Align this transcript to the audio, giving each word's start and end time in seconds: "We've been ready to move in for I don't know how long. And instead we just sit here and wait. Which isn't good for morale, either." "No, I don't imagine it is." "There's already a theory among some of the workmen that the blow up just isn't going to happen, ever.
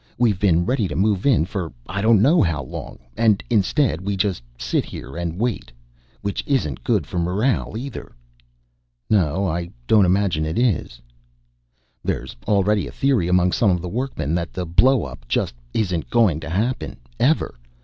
"We've 0.17 0.39
been 0.39 0.65
ready 0.65 0.87
to 0.87 0.95
move 0.95 1.27
in 1.27 1.45
for 1.45 1.71
I 1.85 2.01
don't 2.01 2.23
know 2.23 2.41
how 2.41 2.63
long. 2.63 2.97
And 3.15 3.43
instead 3.51 4.01
we 4.01 4.17
just 4.17 4.41
sit 4.57 4.83
here 4.83 5.15
and 5.15 5.37
wait. 5.37 5.71
Which 6.21 6.43
isn't 6.47 6.83
good 6.83 7.05
for 7.05 7.19
morale, 7.19 7.77
either." 7.77 8.13
"No, 9.11 9.47
I 9.47 9.69
don't 9.85 10.05
imagine 10.07 10.43
it 10.43 10.57
is." 10.57 10.99
"There's 12.03 12.35
already 12.47 12.87
a 12.87 12.91
theory 12.91 13.27
among 13.27 13.51
some 13.51 13.69
of 13.69 13.83
the 13.83 13.89
workmen 13.89 14.33
that 14.33 14.53
the 14.53 14.65
blow 14.65 15.03
up 15.03 15.27
just 15.27 15.53
isn't 15.75 16.09
going 16.09 16.39
to 16.39 16.49
happen, 16.49 16.97
ever. 17.19 17.59